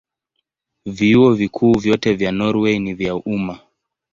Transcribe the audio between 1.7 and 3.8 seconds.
vyote vya Norwei ni vya umma.